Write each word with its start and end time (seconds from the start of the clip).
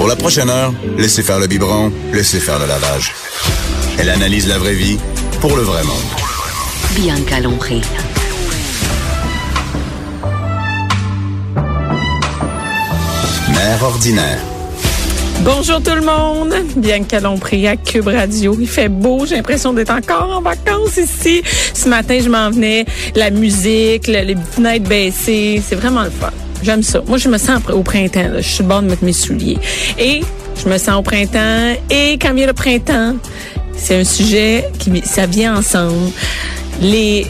Pour 0.00 0.08
la 0.08 0.16
prochaine 0.16 0.48
heure, 0.48 0.72
laissez 0.96 1.22
faire 1.22 1.38
le 1.38 1.46
biberon, 1.46 1.92
laissez 2.14 2.40
faire 2.40 2.58
le 2.58 2.64
lavage. 2.64 3.12
Elle 3.98 4.08
analyse 4.08 4.48
la 4.48 4.56
vraie 4.56 4.72
vie 4.72 4.96
pour 5.42 5.54
le 5.54 5.60
vrai 5.62 5.82
monde. 5.84 6.08
Bianca 6.96 7.38
Lompré. 7.38 7.82
Mère 13.52 13.82
ordinaire. 13.82 14.38
Bonjour 15.42 15.82
tout 15.82 15.94
le 15.94 16.02
monde, 16.02 16.54
Bianca 16.76 17.18
Lompré 17.20 17.66
à 17.66 17.76
Cube 17.76 18.08
Radio. 18.08 18.56
Il 18.60 18.68
fait 18.68 18.88
beau, 18.88 19.24
j'ai 19.26 19.36
l'impression 19.36 19.72
d'être 19.72 19.90
encore 19.90 20.30
en 20.36 20.42
vacances 20.42 20.98
ici. 20.98 21.42
Ce 21.72 21.88
matin, 21.88 22.18
je 22.22 22.28
m'en 22.28 22.50
venais, 22.50 22.84
la 23.14 23.30
musique, 23.30 24.06
le- 24.06 24.20
les 24.22 24.36
fenêtres 24.36 24.88
baissées, 24.88 25.62
c'est 25.66 25.76
vraiment 25.76 26.02
le 26.02 26.10
fun. 26.10 26.30
J'aime 26.62 26.82
ça. 26.82 27.02
Moi, 27.06 27.18
je 27.18 27.28
me 27.28 27.38
sens 27.38 27.60
au 27.72 27.82
printemps. 27.82 28.28
là. 28.32 28.40
Je 28.40 28.48
suis 28.48 28.64
bonne 28.64 28.86
de 28.86 28.90
mettre 28.90 29.04
mes 29.04 29.12
souliers. 29.12 29.58
Et 29.98 30.20
je 30.62 30.68
me 30.68 30.78
sens 30.78 30.98
au 30.98 31.02
printemps. 31.02 31.74
Et 31.90 32.18
quand 32.20 32.34
vient 32.34 32.46
le 32.46 32.52
printemps, 32.52 33.16
c'est 33.76 34.00
un 34.00 34.04
sujet 34.04 34.68
qui 34.78 35.02
ça 35.04 35.26
vient 35.26 35.56
ensemble. 35.56 36.12
Les, 36.82 37.26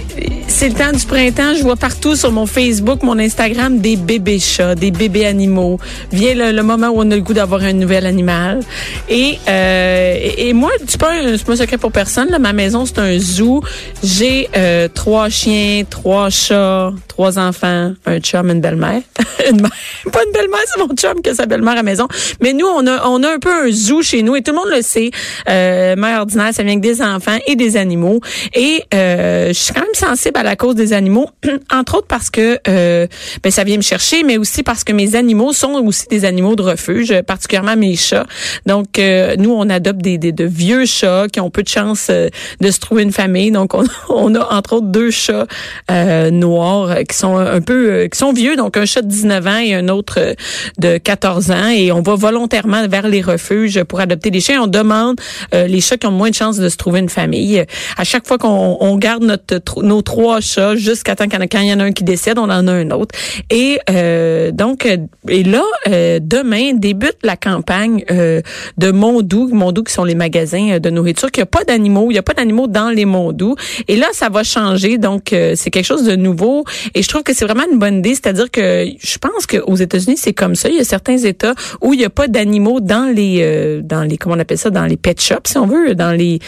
c'est 0.46 0.69
le 0.69 0.74
temps 0.74 0.92
du 0.92 1.05
printemps. 1.06 1.55
Je 1.56 1.62
vois 1.62 1.74
partout 1.74 2.14
sur 2.14 2.30
mon 2.30 2.46
Facebook, 2.46 3.02
mon 3.02 3.19
Instagram, 3.19 3.78
des 3.78 3.96
bébés 3.96 4.38
chats, 4.38 4.77
des 4.77 4.92
bébés 4.92 5.27
animaux. 5.27 5.78
Vient 6.12 6.34
le, 6.34 6.52
le 6.52 6.62
moment 6.62 6.88
où 6.88 6.98
on 7.00 7.10
a 7.10 7.16
le 7.16 7.20
goût 7.22 7.33
d'avoir 7.34 7.62
un 7.62 7.72
nouvel 7.72 8.06
animal. 8.06 8.61
Et, 9.08 9.38
euh, 9.48 10.16
et, 10.36 10.52
moi, 10.52 10.70
c'est 10.86 11.00
pas 11.00 11.11
un, 11.12 11.36
pas 11.36 11.52
un 11.52 11.56
secret 11.56 11.78
pour 11.78 11.91
personne. 11.91 12.28
Là, 12.30 12.38
ma 12.38 12.52
maison, 12.52 12.86
c'est 12.86 13.00
un 13.00 13.18
zoo. 13.18 13.61
J'ai 14.05 14.48
euh, 14.56 14.86
trois 14.86 15.28
chiens, 15.30 15.83
trois 15.88 16.30
chats, 16.30 16.92
trois 17.08 17.36
enfants, 17.41 17.92
un 18.06 18.18
chum, 18.20 18.50
une 18.50 18.61
belle-mère. 18.61 19.02
Une 19.50 19.62
mère- 19.62 19.70
pas 20.12 20.20
une 20.27 20.33
belle-mère, 20.33 20.61
c'est 20.66 20.78
mon 20.80 20.94
chum 20.94 21.22
qui 21.22 21.30
a 21.30 21.34
sa 21.34 21.46
belle-mère 21.46 21.72
à 21.72 21.77
la 21.77 21.83
maison. 21.83 22.06
Mais 22.42 22.52
nous, 22.52 22.66
on 22.66 22.86
a, 22.86 23.06
on 23.08 23.22
a 23.22 23.33
un 23.34 23.38
peu 23.38 23.50
un 23.50 23.70
zoo 23.72 24.02
chez 24.02 24.22
nous 24.22 24.36
et 24.36 24.42
tout 24.42 24.52
le 24.52 24.58
monde 24.58 24.68
le 24.70 24.83
sait. 24.83 25.11
Euh, 25.48 25.96
mère 25.96 26.20
ordinaire, 26.20 26.50
ça 26.52 26.62
vient 26.62 26.72
avec 26.72 26.83
des 26.83 27.00
enfants 27.02 27.38
et 27.46 27.56
des 27.56 27.77
animaux. 27.78 28.20
Et 28.55 28.83
euh, 28.94 29.39
je 29.48 29.52
suis 29.52 29.72
quand 29.72 29.80
même 29.80 29.94
sensible 29.94 30.38
à 30.38 30.42
la 30.42 30.56
cause 30.56 30.74
des 30.74 30.92
animaux, 30.92 31.28
entre 31.72 31.98
autres 31.98 32.06
parce 32.06 32.30
que 32.30 32.58
euh, 32.69 33.06
ben, 33.42 33.50
ça 33.50 33.64
vient 33.64 33.77
me 33.77 33.83
chercher, 33.83 34.22
mais 34.22 34.38
aussi 34.38 34.62
parce 34.62 34.84
que 34.84 34.92
mes 34.92 35.14
animaux 35.14 35.52
sont 35.52 35.72
aussi 35.84 36.06
des 36.08 36.24
animaux 36.24 36.56
de 36.56 36.62
refuge, 36.62 37.14
particulièrement 37.22 37.77
mes 37.77 37.96
chats. 37.96 38.27
Donc, 38.66 38.98
euh, 38.98 39.36
nous, 39.38 39.52
on 39.52 39.68
adopte 39.68 40.00
des, 40.00 40.18
de 40.18 40.44
vieux 40.44 40.86
chats 40.86 41.27
qui 41.33 41.41
ont 41.41 41.50
peu 41.50 41.62
de 41.62 41.68
chance 41.68 42.08
euh, 42.11 42.28
de 42.61 42.70
se 42.70 42.80
trouver 42.80 43.02
une 43.02 43.12
famille. 43.12 43.50
Donc, 43.50 43.74
on, 43.74 44.34
a 44.34 44.55
entre 44.55 44.74
autres 44.74 44.86
deux 44.86 45.11
chats 45.11 45.46
euh, 45.91 46.30
noirs 46.30 46.91
euh, 46.91 47.02
qui 47.02 47.16
sont 47.16 47.36
un 47.36 47.61
peu, 47.61 47.91
euh, 47.91 48.08
qui 48.08 48.18
sont 48.18 48.33
vieux. 48.33 48.56
Donc, 48.56 48.77
un 48.77 48.84
chat 48.84 49.02
de 49.02 49.08
19 49.08 49.46
ans 49.46 49.58
et 49.58 49.74
un 49.74 49.88
autre 49.88 50.18
euh, 50.18 50.34
de 50.78 50.98
14 50.98 51.50
ans. 51.50 51.68
Et 51.68 51.92
on 51.92 52.02
va 52.02 52.14
volontairement 52.14 52.86
vers 52.88 53.08
les 53.08 53.22
refuges 53.22 53.83
pour 53.84 54.00
adopter 54.00 54.30
des 54.30 54.41
chiens. 54.41 54.62
On 54.62 54.66
demande 54.66 55.20
euh, 55.55 55.66
les 55.66 55.80
chats 55.80 55.96
qui 55.96 56.06
ont 56.06 56.12
moins 56.12 56.30
de 56.30 56.34
chances 56.34 56.58
de 56.58 56.68
se 56.68 56.77
trouver 56.77 57.00
une 57.00 57.08
famille. 57.08 57.64
À 57.96 58.05
chaque 58.05 58.27
fois 58.27 58.39
qu'on 58.39 58.77
on 58.80 58.96
garde 58.96 59.20
notre, 59.20 59.83
nos 59.83 60.03
trois 60.03 60.41
chats 60.41 60.77
jusqu'à 60.77 61.17
temps 61.17 61.27
qu'il 61.27 61.63
y 61.63 61.67
y 61.67 61.73
en 61.73 61.81
a 61.81 61.85
un 61.85 61.92
qui 61.92 62.05
décède, 62.05 62.39
on 62.39 62.45
en 62.45 62.69
a 62.69 62.73
un 62.73 62.91
autre. 62.91 63.14
Et 63.51 63.79
euh, 63.91 64.51
donc, 64.51 64.86
euh, 64.86 64.97
et 65.29 65.42
là, 65.42 65.63
euh, 65.89 66.19
demain 66.23 66.73
débute 66.75 67.19
la 67.23 67.36
campagne 67.36 68.05
euh, 68.11 68.41
de 68.79 68.91
Mondou, 68.91 69.48
Mondou 69.48 69.83
qui 69.83 69.92
sont 69.92 70.05
les 70.05 70.14
magasins 70.14 70.73
euh, 70.73 70.79
de 70.79 70.91
nourriture, 70.91 71.31
qu'il 71.31 71.41
n'y 71.42 71.45
a 71.45 71.47
pas 71.47 71.64
d'animaux, 71.64 72.07
il 72.11 72.14
n'y 72.14 72.19
a 72.19 72.23
pas 72.23 72.35
d'animaux 72.35 72.67
dans 72.67 72.91
les 72.91 73.05
Mondou. 73.05 73.55
Et 73.89 73.97
là, 73.97 74.07
ça 74.13 74.29
va 74.29 74.42
changer, 74.42 74.98
donc 74.98 75.33
euh, 75.33 75.55
c'est 75.57 75.70
quelque 75.70 75.87
chose 75.87 76.05
de 76.05 76.17
nouveau. 76.17 76.64
Et 76.95 77.02
je 77.02 77.08
trouve 77.08 77.23
que 77.23 77.35
c'est 77.35 77.45
vraiment 77.45 77.64
une 77.70 77.79
bonne 77.79 77.98
idée, 77.98 78.14
c'est-à-dire 78.14 78.51
que 78.51 78.87
je 78.98 79.19
pense 79.19 79.47
qu'aux 79.47 79.77
États-Unis, 79.77 80.17
c'est 80.17 80.33
comme 80.33 80.55
ça. 80.55 80.69
Il 80.69 80.77
y 80.77 80.81
a 80.81 80.85
certains 80.85 81.19
États 81.19 81.55
où 81.81 81.92
il 81.95 81.98
n'y 81.98 82.05
a 82.05 82.11
pas 82.11 82.29
d'animaux 82.29 82.81
dans 82.81 83.13
les, 83.14 83.81
dans 83.83 84.02
les, 84.02 84.17
comment 84.17 84.35
on 84.35 84.39
appelle 84.39 84.58
ça, 84.58 84.70
dans 84.70 84.87
les 84.87 84.97
pet 84.97 85.20
shops, 85.20 85.47
si 85.47 85.58
on 85.58 85.67
veut, 85.67 85.95
dans 85.95 86.13
les 86.13 86.39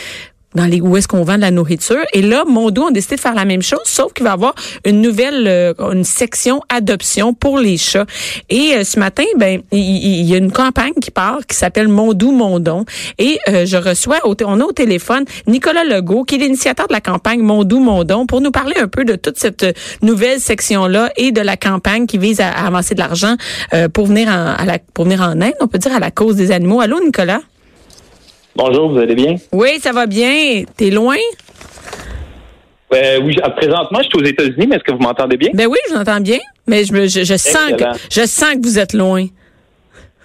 dans 0.55 0.67
les 0.67 0.81
où 0.81 0.97
est-ce 0.97 1.09
qu'on 1.09 1.25
vend 1.25 1.37
de 1.37 1.41
la 1.41 1.51
nourriture. 1.51 2.03
Et 2.13 2.23
là, 2.23 2.45
Mondo 2.47 2.87
a 2.87 2.91
décidé 2.91 3.17
de 3.17 3.21
faire 3.21 3.35
la 3.35 3.45
même 3.45 3.63
chose, 3.63 3.81
sauf 3.85 4.13
qu'il 4.13 4.25
va 4.25 4.33
avoir 4.33 4.55
une 4.85 5.01
nouvelle, 5.01 5.47
euh, 5.47 5.75
une 5.93 6.05
section 6.05 6.61
adoption 6.69 7.35
pour 7.35 7.59
les 7.59 7.77
chats. 7.77 8.07
Et 8.51 8.75
euh, 8.75 8.85
ce 8.85 8.99
matin, 8.99 9.25
ben, 9.37 9.63
il, 9.73 10.23
y 10.23 10.35
a 10.35 10.39
une 10.39 10.53
campagne 10.53 10.95
qui 11.01 11.11
part 11.11 11.39
qui 11.47 11.57
s'appelle 11.57 11.89
Mondou 11.89 12.33
Mondon. 12.33 12.85
Et 13.19 13.39
euh, 13.49 13.67
je 13.67 13.77
reçois, 13.77 14.19
au 14.25 14.35
on 14.45 14.61
a 14.61 14.65
au 14.65 14.73
téléphone 14.73 15.25
Nicolas 15.47 15.85
Legault, 15.85 16.25
qui 16.25 16.37
est 16.37 16.39
l'initiateur 16.39 16.89
de 16.89 16.93
la 16.93 17.01
campagne 17.01 17.41
Mondou 17.41 17.81
Mondon, 17.81 18.27
pour 18.27 18.41
nous 18.41 18.51
parler 18.51 18.75
un 18.81 18.89
peu 18.89 19.05
de 19.05 19.17
toute 19.17 19.39
cette 19.39 19.63
euh, 19.63 19.73
nouvelle 20.03 20.41
section-là 20.41 21.11
et 21.17 21.33
de 21.33 21.41
la 21.41 21.57
campagne 21.57 22.07
qui 22.07 22.19
vise 22.19 22.41
à, 22.41 22.51
à 22.51 22.67
avancer 22.67 22.95
de 22.95 23.01
l'argent 23.01 23.37
euh, 23.75 23.89
pour 23.89 24.07
venir 24.07 24.29
en, 24.29 24.55
à 24.57 24.65
la, 24.65 24.79
pour 24.79 25.05
venir 25.05 25.21
en 25.21 25.41
aide, 25.41 25.55
on 25.61 25.69
peut 25.69 25.79
dire, 25.79 25.95
à 25.95 26.01
la 26.01 26.11
cause 26.11 26.37
des 26.37 26.51
animaux. 26.51 26.81
Allô, 26.81 27.01
Nicolas? 27.05 27.41
Bonjour, 28.55 28.91
vous 28.93 28.99
allez 28.99 29.15
bien? 29.15 29.37
Oui, 29.53 29.79
ça 29.81 29.93
va 29.93 30.07
bien. 30.07 30.65
T'es 30.77 30.91
loin? 30.91 31.17
Euh, 32.95 33.21
oui, 33.23 33.35
présentement, 33.57 34.01
je 34.03 34.09
suis 34.09 34.19
aux 34.23 34.25
États-Unis, 34.25 34.67
mais 34.69 34.77
est-ce 34.77 34.85
que 34.85 34.93
vous 34.93 34.99
m'entendez 34.99 35.39
bien? 35.39 35.49
Ben 35.55 35.67
oui, 35.67 35.79
je 35.89 35.95
l'entends 35.95 36.21
bien, 36.21 36.39
mais 36.67 36.85
je, 36.85 36.93
me- 36.93 37.07
je, 37.09 37.25
je 37.25 37.37
sens 37.39 37.73
que 37.79 37.85
je 38.11 38.27
sens 38.27 38.55
que 38.55 38.63
vous 38.63 38.79
êtes 38.79 38.93
loin. 38.93 39.27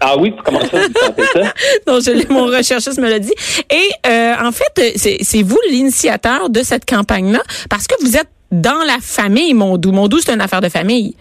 Ah 0.01 0.15
oui, 0.19 0.33
comment 0.43 0.59
ça, 0.59 0.77
vous 0.77 0.93
sentez 0.99 1.23
ça? 1.33 1.53
Donc, 1.87 2.01
je, 2.03 2.31
mon 2.31 2.45
recherchiste 2.47 2.99
me 2.99 3.09
l'a 3.09 3.19
dit. 3.19 3.33
Et 3.71 3.89
euh, 4.09 4.33
en 4.43 4.51
fait, 4.51 4.97
c'est 4.97 5.17
c'est 5.21 5.41
vous 5.43 5.57
l'initiateur 5.71 6.49
de 6.49 6.59
cette 6.61 6.85
campagne-là, 6.85 7.39
parce 7.69 7.87
que 7.87 7.95
vous 8.01 8.17
êtes 8.17 8.27
dans 8.51 8.83
la 8.85 8.97
famille 9.01 9.53
Mondou. 9.53 9.93
Mondou, 9.93 10.19
c'est 10.19 10.33
une 10.33 10.41
affaire 10.41 10.61
de 10.61 10.69
famille. 10.69 11.15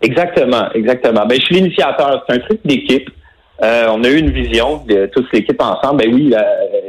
Exactement, 0.00 0.70
exactement. 0.74 1.26
Ben, 1.26 1.38
je 1.38 1.44
suis 1.44 1.54
l'initiateur. 1.56 2.24
C'est 2.28 2.36
un 2.36 2.38
truc 2.40 2.60
d'équipe. 2.64 3.10
Euh, 3.62 3.86
on 3.90 4.04
a 4.04 4.08
eu 4.08 4.18
une 4.18 4.30
vision 4.30 4.82
de 4.86 5.06
toute 5.06 5.32
l'équipe 5.32 5.60
ensemble. 5.62 6.02
Ben 6.02 6.14
oui, 6.14 6.28
la, 6.28 6.44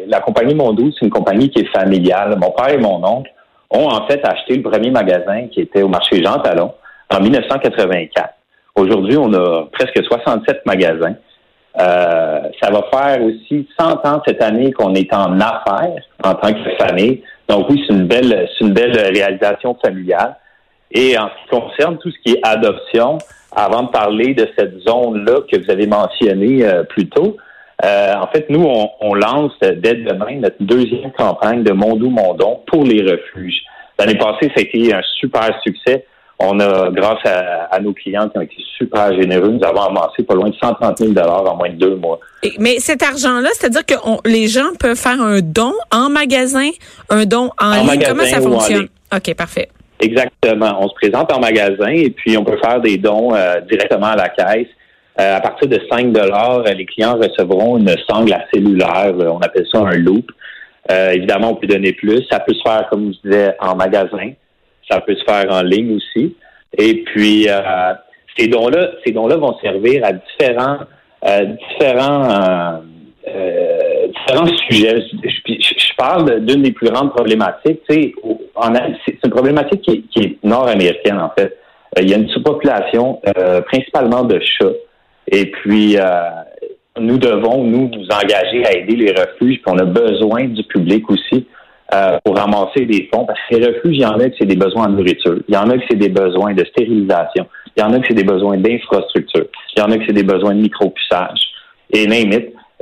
la 0.07 0.19
compagnie 0.19 0.53
Mondou, 0.53 0.91
c'est 0.91 1.05
une 1.05 1.11
compagnie 1.11 1.49
qui 1.49 1.59
est 1.59 1.71
familiale. 1.77 2.37
Mon 2.37 2.51
père 2.51 2.69
et 2.69 2.77
mon 2.77 3.03
oncle 3.05 3.31
ont 3.69 3.87
en 3.87 4.05
fait 4.07 4.25
acheté 4.25 4.55
le 4.55 4.63
premier 4.63 4.91
magasin 4.91 5.47
qui 5.47 5.61
était 5.61 5.81
au 5.81 5.87
marché 5.87 6.21
Jean 6.23 6.39
Talon 6.39 6.73
en 7.09 7.19
1984. 7.21 8.33
Aujourd'hui, 8.75 9.17
on 9.17 9.33
a 9.33 9.65
presque 9.71 10.03
67 10.03 10.65
magasins. 10.65 11.15
Euh, 11.79 12.39
ça 12.61 12.71
va 12.71 12.83
faire 12.91 13.23
aussi 13.23 13.67
100 13.79 14.05
ans 14.05 14.21
cette 14.25 14.41
année 14.41 14.71
qu'on 14.71 14.93
est 14.95 15.13
en 15.13 15.39
affaires 15.39 16.03
en 16.23 16.33
tant 16.33 16.51
que 16.51 16.85
famille. 16.85 17.23
Donc 17.47 17.69
oui, 17.69 17.83
c'est 17.87 17.93
une 17.93 18.07
belle, 18.07 18.47
c'est 18.57 18.65
une 18.65 18.73
belle 18.73 18.97
réalisation 18.97 19.77
familiale. 19.83 20.35
Et 20.91 21.17
en 21.17 21.27
ce 21.29 21.43
qui 21.43 21.61
concerne 21.61 21.97
tout 21.97 22.11
ce 22.11 22.17
qui 22.23 22.35
est 22.35 22.39
adoption, 22.43 23.17
avant 23.57 23.83
de 23.83 23.89
parler 23.89 24.33
de 24.33 24.47
cette 24.57 24.79
zone-là 24.87 25.41
que 25.51 25.57
vous 25.63 25.69
avez 25.71 25.87
mentionnée 25.87 26.63
euh, 26.65 26.83
plus 26.83 27.09
tôt, 27.09 27.35
euh, 27.83 28.13
en 28.15 28.27
fait, 28.27 28.45
nous, 28.49 28.63
on, 28.63 28.89
on 29.01 29.13
lance 29.13 29.51
dès 29.61 29.95
demain 29.95 30.39
notre 30.39 30.55
deuxième 30.61 31.11
campagne 31.17 31.63
de 31.63 31.73
Mondou 31.73 32.09
Mondon 32.09 32.61
pour 32.67 32.83
les 32.83 33.01
refuges. 33.01 33.61
L'année 33.99 34.17
passée, 34.17 34.47
ça 34.55 34.57
a 34.57 34.61
été 34.61 34.93
un 34.93 35.01
super 35.19 35.49
succès. 35.63 36.05
On 36.39 36.59
a, 36.59 36.91
grâce 36.91 37.19
à, 37.25 37.63
à 37.71 37.79
nos 37.79 37.93
clients 37.93 38.29
qui 38.29 38.37
ont 38.37 38.41
été 38.41 38.55
super 38.77 39.11
généreux, 39.19 39.49
nous 39.49 39.63
avons 39.63 39.81
avancé 39.81 40.21
pas 40.21 40.35
loin 40.35 40.49
de 40.49 40.55
130 40.55 40.97
000 40.99 41.13
en 41.27 41.55
moins 41.55 41.69
de 41.69 41.75
deux 41.77 41.95
mois. 41.95 42.19
Et- 42.43 42.53
mais 42.59 42.77
cet 42.77 43.01
argent-là, 43.01 43.49
c'est-à-dire 43.53 43.83
que 43.85 43.95
on- 44.05 44.19
les 44.23 44.47
gens 44.47 44.69
peuvent 44.79 44.95
faire 44.99 45.19
un 45.19 45.39
don 45.41 45.73
en 45.91 46.09
magasin, 46.09 46.69
un 47.09 47.25
don 47.25 47.49
en, 47.59 47.71
En 47.71 47.73
ligne? 47.77 47.85
magasin 47.87 48.11
Comment 48.13 48.23
ça 48.27 48.41
fonctionne? 48.41 48.87
OK, 49.15 49.33
parfait. 49.35 49.69
Exactement. 49.99 50.77
On 50.79 50.87
se 50.89 50.93
présente 50.95 51.31
en 51.33 51.39
magasin 51.39 51.87
et 51.89 52.09
puis 52.11 52.37
on 52.37 52.43
peut 52.43 52.57
faire 52.63 52.79
des 52.81 52.97
dons 52.97 53.33
euh, 53.33 53.61
directement 53.61 54.07
à 54.07 54.15
la 54.15 54.29
caisse. 54.29 54.67
Euh, 55.19 55.37
à 55.37 55.41
partir 55.41 55.67
de 55.67 55.79
5 55.89 56.11
dollars, 56.11 56.61
les 56.63 56.85
clients 56.85 57.15
recevront 57.17 57.77
une 57.77 57.93
sangle 58.07 58.33
à 58.33 58.45
cellulaire. 58.53 59.13
euh, 59.19 59.29
On 59.31 59.39
appelle 59.39 59.65
ça 59.71 59.79
un 59.79 59.97
loop. 59.97 60.31
Euh, 60.91 61.11
évidemment, 61.11 61.51
on 61.51 61.55
peut 61.55 61.65
donner 61.67 61.93
plus. 61.93 62.23
Ça 62.31 62.39
peut 62.39 62.53
se 62.53 62.61
faire, 62.61 62.87
comme 62.89 63.11
je 63.13 63.27
disais, 63.29 63.55
en 63.59 63.75
magasin. 63.75 64.31
Ça 64.89 65.01
peut 65.01 65.15
se 65.15 65.23
faire 65.25 65.51
en 65.51 65.63
ligne 65.63 65.95
aussi. 65.97 66.35
Et 66.77 67.03
puis, 67.03 67.49
euh, 67.49 67.93
ces 68.37 68.47
dons-là, 68.47 68.91
ces 69.03 69.11
dons-là 69.11 69.37
vont 69.37 69.57
servir 69.59 70.05
à 70.05 70.13
différents, 70.13 70.77
euh, 71.25 71.45
différents, 71.71 72.29
euh, 72.29 72.77
euh, 73.27 74.07
différents 74.07 74.55
sujets. 74.69 75.01
Je, 75.23 75.53
je- 75.59 75.87
parle 75.97 76.45
d'une 76.45 76.61
des 76.61 76.71
plus 76.73 76.91
grandes 76.91 77.09
problématiques. 77.09 77.79
Tu 77.89 77.95
sais, 77.95 78.13
c'est 79.05 79.17
une 79.23 79.31
problématique 79.31 79.81
qui 79.81 80.19
est, 80.19 80.37
nord-américaine 80.43 81.19
en 81.19 81.31
fait. 81.37 81.57
Euh, 81.97 82.01
il 82.01 82.09
y 82.09 82.13
a 82.13 82.17
une 82.17 82.29
sous-population, 82.29 83.21
euh, 83.37 83.61
principalement 83.61 84.23
de 84.23 84.39
chats. 84.39 84.73
Et 85.31 85.51
puis, 85.51 85.97
euh, 85.97 86.03
nous 86.99 87.17
devons, 87.17 87.63
nous, 87.63 87.89
engager 88.09 88.65
à 88.65 88.73
aider 88.73 88.95
les 88.95 89.11
refuges, 89.11 89.61
puis 89.61 89.67
on 89.67 89.77
a 89.77 89.85
besoin 89.85 90.45
du 90.45 90.63
public 90.63 91.09
aussi 91.09 91.45
pour 92.25 92.35
ramasser 92.35 92.85
des 92.85 93.07
fonds, 93.13 93.25
parce 93.25 93.39
que 93.49 93.55
les 93.55 93.65
refuges, 93.67 93.95
il 93.95 94.01
y 94.01 94.05
en 94.05 94.19
a 94.19 94.29
que 94.29 94.35
c'est 94.37 94.45
des 94.45 94.57
besoins 94.57 94.87
en 94.87 94.89
nourriture, 94.89 95.37
il 95.47 95.55
y 95.55 95.57
en 95.57 95.69
a 95.69 95.77
que 95.77 95.83
c'est 95.89 95.95
des 95.95 96.09
besoins 96.09 96.53
de 96.53 96.65
stérilisation, 96.65 97.47
il 97.77 97.81
y 97.81 97.83
en 97.83 97.93
a 97.93 97.99
que 97.99 98.07
c'est 98.09 98.13
des 98.13 98.25
besoins 98.25 98.57
d'infrastructure, 98.57 99.45
il 99.73 99.79
y 99.79 99.81
en 99.81 99.91
a 99.91 99.97
que 99.97 100.03
c'est 100.05 100.13
des 100.13 100.23
besoins 100.23 100.53
de 100.53 100.59
micropuçage, 100.59 101.39
et 101.93 102.05
même 102.07 102.29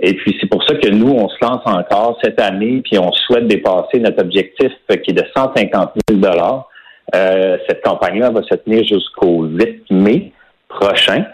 Et 0.02 0.14
puis, 0.14 0.38
c'est 0.40 0.48
pour 0.48 0.64
ça 0.64 0.76
que 0.76 0.90
nous, 0.90 1.10
on 1.10 1.30
se 1.30 1.38
lance 1.42 1.62
encore 1.66 2.18
cette 2.22 2.40
année, 2.42 2.82
puis 2.84 3.00
on 3.00 3.12
souhaite 3.14 3.48
dépasser 3.48 4.00
notre 4.00 4.22
objectif 4.22 4.72
qui 4.90 5.12
est 5.12 5.14
de 5.14 5.24
150 5.36 5.92
000 6.10 6.22
euh, 7.16 7.58
Cette 7.68 7.82
campagne-là 7.84 8.30
va 8.32 8.44
se 8.44 8.56
tenir 8.56 8.84
jusqu'au 8.84 9.44
8 9.44 9.92
mai 9.92 10.34
prochain. 10.68 11.26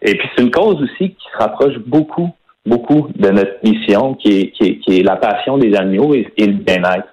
Et 0.00 0.14
puis, 0.16 0.28
c'est 0.34 0.42
une 0.42 0.50
cause 0.50 0.80
aussi 0.82 1.10
qui 1.10 1.26
se 1.32 1.38
rapproche 1.38 1.76
beaucoup, 1.86 2.30
beaucoup 2.64 3.08
de 3.16 3.30
notre 3.30 3.56
mission, 3.64 4.14
qui 4.14 4.40
est, 4.40 4.50
qui 4.52 4.64
est, 4.64 4.78
qui 4.78 5.00
est 5.00 5.02
la 5.02 5.16
passion 5.16 5.58
des 5.58 5.74
animaux 5.74 6.14
et, 6.14 6.30
le 6.38 6.52
bien-être. 6.52 7.08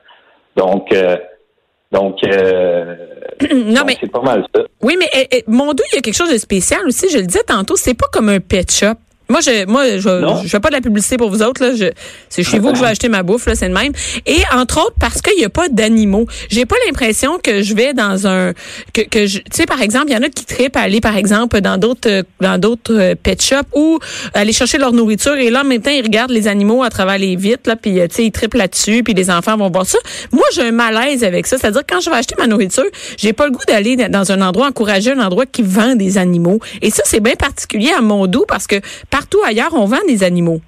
Donc, 0.56 0.94
euh, 0.94 1.18
donc, 1.92 2.24
euh, 2.24 2.96
non, 3.54 3.82
mais, 3.86 3.98
c'est 4.00 4.12
pas 4.12 4.22
mal 4.22 4.46
ça. 4.54 4.62
Oui, 4.82 4.96
mais 5.00 5.10
eh, 5.14 5.28
eh, 5.32 5.44
mon 5.48 5.74
doux, 5.74 5.84
il 5.92 5.96
y 5.96 6.00
a 6.00 6.02
quelque 6.02 6.16
chose 6.16 6.32
de 6.32 6.38
spécial 6.38 6.82
aussi. 6.86 7.10
Je 7.10 7.18
le 7.18 7.26
disais 7.26 7.44
tantôt, 7.44 7.76
c'est 7.76 7.94
pas 7.94 8.08
comme 8.14 8.30
un 8.30 8.40
pet 8.40 8.70
shop. 8.72 8.96
Moi, 9.32 9.40
je, 9.42 9.66
moi, 9.66 9.86
je, 9.98 10.44
je 10.44 10.48
fais 10.50 10.60
pas 10.60 10.70
de 10.70 10.76
la 10.76 10.82
publicité 10.82 11.18
pour 11.18 11.30
vous 11.30 11.42
autres. 11.42 11.64
Là. 11.64 11.72
C'est 12.30 12.44
chez 12.44 12.60
vous 12.60 12.72
que 12.72 12.78
je 12.78 12.82
vais 12.82 12.90
acheter 12.90 13.10
ma 13.10 13.24
bouffe, 13.24 13.46
là, 13.48 13.56
c'est 13.56 13.68
le 13.68 13.74
même. 13.74 13.94
Et 14.26 14.42
entre 14.54 14.80
autres, 14.80 14.96
parce 15.00 15.22
qu'il 15.22 15.38
n'y 15.38 15.46
a 15.46 15.50
pas 15.50 15.70
d'animaux. 15.70 16.28
J'ai 16.50 16.66
pas 16.66 16.76
l'impression 16.86 17.40
que 17.42 17.62
je 17.62 17.74
vais 17.74 17.94
dans 17.94 18.28
un, 18.28 18.54
que, 18.94 19.02
que 19.02 19.26
je, 19.26 19.40
tu 19.40 19.44
sais, 19.54 19.66
par 19.66 19.82
exemple, 19.82 20.08
il 20.10 20.14
y 20.14 20.18
en 20.18 20.24
a 20.24 20.30
qui 20.30 20.46
tripent 20.46 20.76
à 20.76 20.82
aller, 20.82 21.02
par 21.02 21.16
exemple, 21.16 21.62
dans 21.62 21.78
d'autres, 21.78 22.24
dans 22.42 22.58
d'autres 22.58 22.94
euh, 22.94 23.16
pet 23.16 23.42
shops 23.42 23.68
ou 23.74 24.00
aller 24.34 24.54
chercher 24.54 24.78
leur 24.78 24.92
nourriture 24.92 25.36
et 25.36 25.50
là, 25.50 25.62
en 25.62 25.66
même 25.66 25.82
temps, 25.82 25.92
ils 25.92 26.04
regardent 26.04 26.32
les 26.32 26.48
animaux 26.48 26.84
à 26.84 26.90
travers 26.90 27.18
les 27.18 27.36
vitres, 27.36 27.68
là, 27.70 27.76
puis, 27.76 28.00
euh, 28.00 28.08
tu 28.08 28.16
sais, 28.16 28.26
ils 28.26 28.32
trippent 28.32 28.56
là-dessus, 28.56 29.04
puis 29.04 29.14
les 29.14 29.30
enfants 29.30 29.58
vont 29.58 29.70
voir 29.70 29.86
ça. 29.86 29.98
Moi, 30.32 30.44
j'ai 30.54 30.64
un 30.64 30.72
malaise 30.72 31.24
avec 31.24 31.48
ça. 31.48 31.58
C'est-à-dire, 31.58 31.84
quand 31.88 32.00
je 32.02 32.10
vais 32.10 32.16
acheter 32.18 32.36
ma 32.38 32.48
nourriture, 32.48 32.86
j'ai 33.18 33.34
pas 33.34 33.46
le 33.46 33.52
goût 33.52 33.64
d'aller 33.68 33.96
dans 33.96 34.32
un 34.32 34.42
endroit, 34.42 34.68
encourager 34.68 35.12
un 35.12 35.20
endroit 35.20 35.46
qui 35.46 35.62
vend 35.62 35.96
des 35.96 36.18
animaux. 36.18 36.60
Et 36.82 36.90
ça, 36.90 37.04
c'est 37.06 37.20
bien 37.20 37.36
particulier 37.36 37.92
à 37.98 38.02
mon 38.02 38.28
dos 38.28 38.46
parce 38.48 38.68
que 38.68 38.76
partout 39.22 39.44
ailleurs, 39.46 39.74
on 39.74 39.86
vend 39.86 40.04
des 40.08 40.24
animaux. 40.24 40.62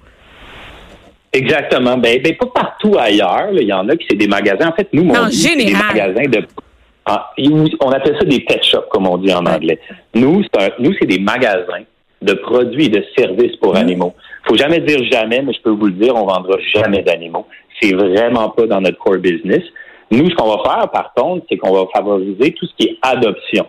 Exactement. 1.32 1.96
Ben, 1.96 2.22
ben 2.22 2.36
pas 2.36 2.46
partout 2.46 2.96
ailleurs. 2.98 3.48
Il 3.52 3.66
y 3.66 3.72
en 3.72 3.88
a 3.88 3.96
qui 3.96 4.06
c'est 4.08 4.16
des 4.16 4.28
magasins. 4.28 4.68
En 4.68 4.72
fait, 4.72 4.88
nous, 4.92 5.10
on 5.10 5.30
c'est 5.30 5.56
des 5.56 5.72
magasins 5.72 6.28
de. 6.28 6.46
Ah, 7.06 7.32
on 7.80 7.90
appelle 7.90 8.16
ça 8.18 8.24
des 8.24 8.40
pet 8.40 8.62
shops, 8.62 8.88
comme 8.90 9.08
on 9.08 9.18
dit 9.18 9.32
en 9.32 9.44
anglais. 9.44 9.78
Nous, 10.14 10.42
c'est 10.54 10.72
nous, 10.78 10.92
c'est 10.98 11.06
des 11.06 11.18
magasins 11.18 11.84
de 12.22 12.32
produits 12.34 12.86
et 12.86 12.88
de 12.88 13.04
services 13.18 13.56
pour 13.56 13.74
mmh. 13.74 13.78
animaux. 13.78 14.14
Faut 14.46 14.56
jamais 14.56 14.80
dire 14.80 15.00
jamais, 15.10 15.42
mais 15.42 15.52
je 15.52 15.60
peux 15.60 15.70
vous 15.70 15.86
le 15.86 15.92
dire, 15.92 16.14
on 16.14 16.24
vendra 16.24 16.56
jamais 16.74 17.02
d'animaux. 17.02 17.46
C'est 17.80 17.92
vraiment 17.92 18.50
pas 18.50 18.66
dans 18.66 18.80
notre 18.80 18.98
core 18.98 19.18
business. 19.18 19.62
Nous, 20.10 20.30
ce 20.30 20.34
qu'on 20.36 20.56
va 20.56 20.62
faire, 20.62 20.90
par 20.90 21.12
contre, 21.14 21.44
c'est 21.50 21.58
qu'on 21.58 21.72
va 21.72 21.86
favoriser 21.92 22.52
tout 22.52 22.66
ce 22.66 22.72
qui 22.78 22.90
est 22.90 22.98
adoption. 23.02 23.66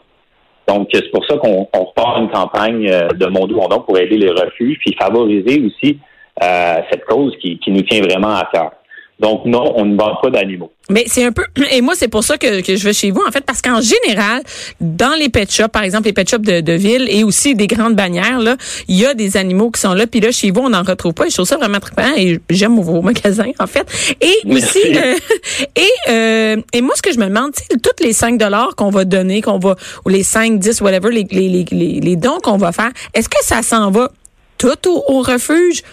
Donc, 0.67 0.89
c'est 0.91 1.11
pour 1.11 1.25
ça 1.25 1.37
qu'on 1.37 1.67
repart 1.73 2.19
une 2.19 2.29
campagne 2.29 2.89
euh, 2.89 3.09
de 3.09 3.27
Mon 3.27 3.45
Don 3.45 3.81
pour 3.81 3.97
aider 3.97 4.17
les 4.17 4.31
refuges, 4.31 4.77
puis 4.79 4.95
favoriser 4.99 5.61
aussi 5.61 5.99
euh, 6.43 6.75
cette 6.89 7.05
cause 7.05 7.35
qui, 7.39 7.59
qui 7.59 7.71
nous 7.71 7.81
tient 7.83 8.01
vraiment 8.01 8.35
à 8.35 8.49
cœur. 8.51 8.71
Donc 9.19 9.45
non, 9.45 9.73
on 9.77 9.85
ne 9.85 9.95
vend 9.97 10.17
pas 10.21 10.29
d'animaux. 10.29 10.71
Mais 10.89 11.05
c'est 11.07 11.23
un 11.23 11.31
peu 11.31 11.43
et 11.71 11.81
moi 11.81 11.93
c'est 11.95 12.09
pour 12.09 12.23
ça 12.23 12.37
que, 12.37 12.61
que, 12.61 12.75
je 12.75 12.83
vais 12.83 12.93
chez 12.93 13.11
vous 13.11 13.23
en 13.25 13.31
fait 13.31 13.43
parce 13.45 13.61
qu'en 13.61 13.79
général 13.79 14.43
dans 14.81 15.17
les 15.17 15.29
pet 15.29 15.49
shops 15.49 15.69
par 15.71 15.83
exemple 15.83 16.05
les 16.05 16.13
pet 16.13 16.29
shops 16.29 16.41
de, 16.41 16.59
de 16.59 16.73
ville 16.73 17.07
et 17.09 17.23
aussi 17.23 17.55
des 17.55 17.67
grandes 17.67 17.95
bannières 17.95 18.39
là 18.39 18.57
il 18.87 18.97
y 18.97 19.05
a 19.05 19.13
des 19.13 19.37
animaux 19.37 19.71
qui 19.71 19.79
sont 19.79 19.93
là 19.93 20.05
puis 20.05 20.19
là 20.19 20.31
chez 20.31 20.51
vous 20.51 20.61
on 20.61 20.69
n'en 20.69 20.83
retrouve 20.83 21.13
pas. 21.13 21.27
Et 21.27 21.29
je 21.29 21.35
trouve 21.35 21.47
ça 21.47 21.57
vraiment 21.57 21.79
trippant 21.79 22.13
et 22.17 22.39
j'aime 22.49 22.79
vos 22.79 23.01
magasins 23.01 23.51
en 23.59 23.67
fait. 23.67 23.87
Et 24.19 24.35
aussi 24.51 24.79
euh, 24.85 25.15
et 25.75 25.81
euh, 26.09 26.57
et 26.73 26.81
moi 26.81 26.93
ce 26.95 27.01
que 27.01 27.13
je 27.13 27.19
me 27.19 27.25
demande 27.25 27.51
c'est 27.55 27.81
toutes 27.81 28.01
les 28.01 28.11
5 28.13 28.37
dollars 28.37 28.75
qu'on 28.75 28.89
va 28.89 29.05
donner 29.05 29.41
qu'on 29.41 29.59
va 29.59 29.75
ou 30.05 30.09
les 30.09 30.23
5 30.23 30.59
10 30.59 30.81
whatever 30.81 31.11
les 31.11 31.25
les, 31.31 31.65
les, 31.71 31.99
les 32.01 32.15
dons 32.17 32.39
qu'on 32.43 32.57
va 32.57 32.73
faire 32.73 32.91
est-ce 33.13 33.29
que 33.29 33.43
ça 33.43 33.61
s'en 33.61 33.91
va 33.91 34.11
tout 34.57 34.87
au, 34.87 35.03
au 35.07 35.21
refuge? 35.21 35.83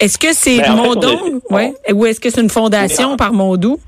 Est-ce 0.00 0.18
que 0.18 0.32
c'est 0.32 0.58
ben? 0.58 1.40
Ouais. 1.50 1.72
Ou 1.92 2.06
est-ce 2.06 2.20
que 2.20 2.30
c'est 2.30 2.40
une 2.40 2.50
fondation 2.50 3.16
par 3.16 3.32
Mondou? 3.32 3.78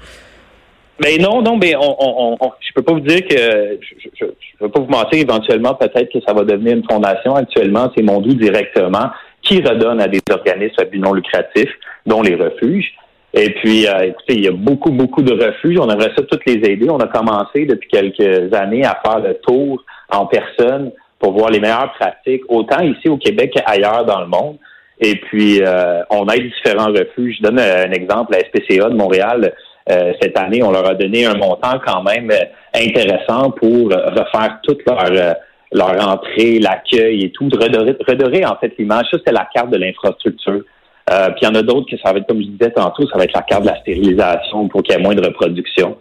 Mais 1.00 1.16
ben, 1.16 1.26
non, 1.26 1.42
non, 1.42 1.56
mais 1.56 1.74
on, 1.74 1.96
on, 1.98 2.36
on, 2.38 2.50
je 2.60 2.72
peux 2.74 2.82
pas 2.82 2.92
vous 2.92 3.00
dire 3.00 3.26
que 3.26 3.36
je, 3.36 4.24
ne 4.24 4.30
veux 4.60 4.68
pas 4.68 4.80
vous 4.80 4.90
mentir. 4.90 5.18
Éventuellement, 5.18 5.74
peut-être 5.74 6.12
que 6.12 6.20
ça 6.26 6.32
va 6.32 6.44
devenir 6.44 6.76
une 6.76 6.84
fondation. 6.88 7.34
Actuellement, 7.34 7.90
c'est 7.96 8.02
Mondou 8.02 8.34
directement 8.34 9.10
qui 9.42 9.60
redonne 9.60 10.00
à 10.00 10.06
des 10.06 10.20
organismes 10.30 10.76
à 10.78 10.84
but 10.84 11.00
non 11.00 11.14
lucratif, 11.14 11.68
dont 12.06 12.22
les 12.22 12.36
refuges. 12.36 12.92
Et 13.34 13.50
puis, 13.54 13.88
euh, 13.88 14.08
écoutez, 14.08 14.34
il 14.34 14.44
y 14.44 14.48
a 14.48 14.52
beaucoup, 14.52 14.90
beaucoup 14.90 15.22
de 15.22 15.32
refuges. 15.32 15.78
On 15.80 15.88
aimerait 15.88 16.12
ça 16.16 16.22
toutes 16.30 16.44
les 16.46 16.60
aider. 16.70 16.86
On 16.90 16.98
a 16.98 17.08
commencé 17.08 17.64
depuis 17.64 17.88
quelques 17.88 18.52
années 18.54 18.84
à 18.84 19.00
faire 19.04 19.20
le 19.20 19.34
tour 19.38 19.82
en 20.10 20.26
personne 20.26 20.92
pour 21.18 21.32
voir 21.32 21.50
les 21.50 21.58
meilleures 21.58 21.92
pratiques, 21.92 22.42
autant 22.48 22.80
ici 22.80 23.08
au 23.08 23.16
Québec 23.16 23.52
qu'ailleurs 23.54 24.04
dans 24.04 24.20
le 24.20 24.26
monde. 24.26 24.58
Et 25.04 25.16
puis, 25.16 25.60
euh, 25.60 26.02
on 26.10 26.28
aide 26.28 26.44
différents 26.44 26.92
refuges. 26.92 27.38
Je 27.38 27.42
donne 27.42 27.58
un 27.58 27.90
exemple, 27.90 28.32
la 28.32 28.38
SPCA 28.38 28.88
de 28.88 28.94
Montréal. 28.94 29.52
Euh, 29.90 30.12
cette 30.22 30.38
année, 30.38 30.62
on 30.62 30.70
leur 30.70 30.88
a 30.88 30.94
donné 30.94 31.26
un 31.26 31.34
montant 31.34 31.80
quand 31.84 32.04
même 32.04 32.30
euh, 32.30 32.44
intéressant 32.72 33.50
pour 33.50 33.88
refaire 33.88 34.60
toute 34.62 34.80
leur 34.86 35.34
leur 35.74 36.06
entrée, 36.06 36.58
l'accueil 36.58 37.24
et 37.24 37.30
tout, 37.30 37.44
redorer, 37.44 37.96
redorer 38.06 38.44
en 38.44 38.56
fait 38.56 38.74
l'image. 38.78 39.06
Ça, 39.10 39.16
c'est 39.26 39.32
la 39.32 39.48
carte 39.54 39.70
de 39.70 39.78
l'infrastructure. 39.78 40.60
puis 41.06 41.40
il 41.40 41.44
y 41.44 41.46
en 41.46 41.54
a 41.54 41.62
d'autres 41.62 41.90
que 41.90 41.96
ça 41.96 42.12
va 42.12 42.18
être, 42.18 42.26
comme 42.26 42.42
je 42.42 42.48
disais 42.48 42.70
tantôt, 42.70 43.08
ça 43.08 43.16
va 43.16 43.24
être 43.24 43.32
la 43.34 43.40
carte 43.40 43.62
de 43.62 43.68
la 43.68 43.80
stérilisation 43.80 44.68
pour 44.68 44.82
qu'il 44.82 44.94
y 44.94 44.98
ait 44.98 45.02
moins 45.02 45.14
de 45.14 45.24
reproduction. 45.24 45.96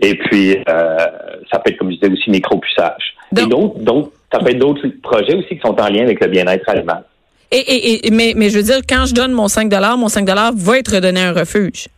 Et 0.00 0.14
puis, 0.14 0.56
ça 0.64 1.58
peut 1.58 1.72
être, 1.72 1.76
comme 1.76 1.90
je 1.90 1.96
disais, 1.96 2.12
aussi 2.12 2.30
micropuçage. 2.30 3.16
Et 3.36 3.46
d'autres, 3.46 3.80
d'autres, 3.80 4.12
ça 4.32 4.38
peut 4.38 4.50
être 4.50 4.60
d'autres 4.60 4.86
projets 5.02 5.34
aussi 5.34 5.56
qui 5.56 5.60
sont 5.60 5.78
en 5.80 5.88
lien 5.88 6.04
avec 6.04 6.20
le 6.20 6.28
bien-être 6.28 6.68
animal. 6.68 7.02
Et, 7.50 8.10
mais, 8.10 8.32
mais 8.36 8.50
je 8.50 8.56
veux 8.56 8.62
dire, 8.62 8.80
quand 8.88 9.06
je 9.06 9.14
donne 9.14 9.32
mon 9.32 9.48
5 9.48 9.72
mon 9.96 10.08
5 10.08 10.28
va 10.28 10.78
être 10.78 10.94
redonné 10.94 11.20
à 11.20 11.28
un 11.28 11.32
refuge. 11.32 11.88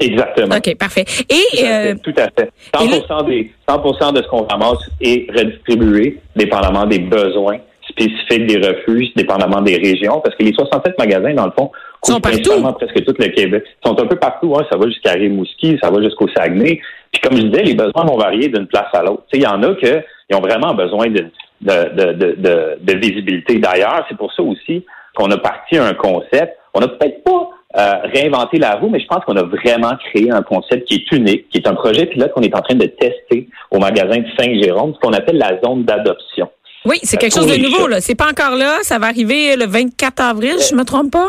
Exactement. 0.00 0.56
OK, 0.56 0.76
parfait. 0.76 1.04
Et, 1.28 1.94
tout 2.02 2.14
à 2.16 2.28
fait. 2.36 2.50
100, 2.74 2.82
euh, 2.82 3.22
des, 3.22 3.52
100 3.68 4.12
de 4.12 4.22
ce 4.22 4.28
qu'on 4.28 4.44
ramasse 4.44 4.90
est 5.00 5.30
redistribué 5.30 6.18
dépendamment 6.34 6.86
des 6.86 6.98
besoins 6.98 7.58
spécifiques 7.88 8.46
des 8.46 8.56
refuges, 8.56 9.12
dépendamment 9.16 9.60
des 9.60 9.76
régions, 9.76 10.20
parce 10.20 10.34
que 10.36 10.44
les 10.44 10.52
67 10.52 10.98
magasins, 10.98 11.34
dans 11.34 11.46
le 11.46 11.52
fond, 11.52 11.70
sont 12.04 12.20
partout. 12.20 12.62
presque 12.74 13.04
tout 13.04 13.14
le 13.18 13.28
Québec. 13.28 13.64
Ils 13.66 13.88
sont 13.88 14.00
un 14.00 14.06
peu 14.06 14.16
partout. 14.16 14.54
Hein. 14.56 14.66
Ça 14.70 14.78
va 14.78 14.86
jusqu'à 14.86 15.12
Rimouski, 15.12 15.78
ça 15.82 15.90
va 15.90 16.02
jusqu'au 16.02 16.28
Saguenay. 16.34 16.80
Puis 17.12 17.20
comme 17.22 17.36
je 17.36 17.42
disais, 17.42 17.62
les 17.62 17.74
besoins 17.74 18.04
vont 18.04 18.16
varier 18.16 18.48
d'une 18.48 18.66
place 18.66 18.88
à 18.92 19.02
l'autre. 19.02 19.24
Il 19.32 19.42
y 19.42 19.46
en 19.46 19.62
a 19.62 19.74
qui 19.74 19.86
ont 20.34 20.40
vraiment 20.40 20.74
besoin 20.74 21.08
de 21.08 21.26
de, 21.62 22.12
de, 22.12 22.34
de, 22.34 22.78
de 22.80 22.98
visibilité. 22.98 23.58
D'ailleurs, 23.58 24.04
c'est 24.08 24.16
pour 24.16 24.32
ça 24.32 24.42
aussi 24.42 24.84
qu'on 25.16 25.30
a 25.30 25.38
parti 25.38 25.76
un 25.78 25.94
concept. 25.94 26.56
On 26.74 26.80
n'a 26.80 26.88
peut-être 26.88 27.22
pas 27.24 27.48
euh, 27.78 27.92
réinventé 28.14 28.58
la 28.58 28.74
roue, 28.74 28.88
mais 28.90 29.00
je 29.00 29.06
pense 29.06 29.24
qu'on 29.24 29.36
a 29.36 29.42
vraiment 29.42 29.92
créé 30.10 30.30
un 30.30 30.42
concept 30.42 30.86
qui 30.88 30.94
est 30.96 31.16
unique, 31.16 31.48
qui 31.50 31.58
est 31.58 31.66
un 31.66 31.74
projet 31.74 32.06
pilote 32.06 32.32
qu'on 32.32 32.42
est 32.42 32.54
en 32.54 32.60
train 32.60 32.74
de 32.74 32.86
tester 32.86 33.48
au 33.70 33.78
magasin 33.78 34.18
de 34.18 34.26
Saint-Jérôme, 34.38 34.94
ce 34.94 35.00
qu'on 35.00 35.12
appelle 35.12 35.38
la 35.38 35.58
zone 35.64 35.84
d'adoption. 35.84 36.48
Oui, 36.84 36.98
c'est 37.02 37.16
quelque 37.16 37.34
chose 37.34 37.46
de 37.46 37.62
nouveau. 37.62 37.86
là. 37.86 38.00
C'est 38.00 38.14
pas 38.16 38.28
encore 38.28 38.56
là. 38.56 38.78
Ça 38.82 38.98
va 38.98 39.06
arriver 39.06 39.54
le 39.56 39.66
24 39.66 40.20
avril, 40.20 40.56
je 40.68 40.74
me 40.74 40.84
trompe 40.84 41.12
pas? 41.12 41.28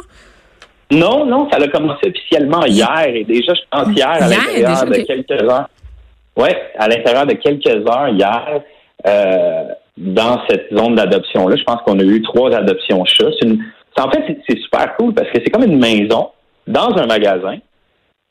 Non, 0.91 1.25
non, 1.25 1.49
ça 1.51 1.57
a 1.61 1.67
commencé 1.67 2.07
officiellement 2.07 2.65
hier 2.65 3.05
et 3.07 3.23
déjà, 3.23 3.53
je 3.53 3.61
pense 3.71 3.87
hier, 3.95 4.09
à 4.09 4.27
l'intérieur 4.27 4.85
de 4.85 4.95
quelques 5.05 5.43
heures. 5.43 5.69
Oui, 6.35 6.49
à 6.77 6.87
l'intérieur 6.87 7.25
de 7.25 7.33
quelques 7.33 7.67
heures 7.67 8.09
hier, 8.09 8.61
euh, 9.07 9.63
dans 9.97 10.41
cette 10.49 10.67
zone 10.75 10.95
d'adoption-là. 10.95 11.55
Je 11.55 11.63
pense 11.63 11.81
qu'on 11.85 11.99
a 11.99 12.03
eu 12.03 12.21
trois 12.21 12.53
adoptions 12.53 13.03
chats. 13.05 13.29
En 13.97 14.09
fait, 14.09 14.37
c'est 14.47 14.59
super 14.59 14.95
cool 14.97 15.13
parce 15.13 15.29
que 15.29 15.39
c'est 15.43 15.51
comme 15.51 15.63
une 15.63 15.79
maison 15.79 16.29
dans 16.67 16.95
un 16.97 17.05
magasin. 17.05 17.57